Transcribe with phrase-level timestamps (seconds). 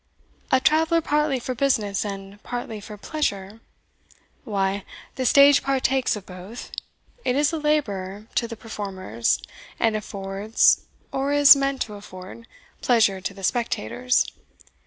[0.51, 3.61] "A traveller partly for business and partly for pleasure?
[4.45, 6.71] why, the stage partakes of both;
[7.23, 9.39] it is a labour to the performers,
[9.79, 12.47] and affords, or is meant to afford,
[12.81, 14.25] pleasure to the spectators.